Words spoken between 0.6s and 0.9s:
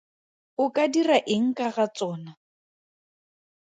O ka